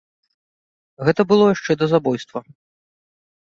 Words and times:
Гэта 1.11 1.21
было 1.33 1.45
яшчэ 1.55 1.71
да 1.85 1.93
забойства. 1.95 2.39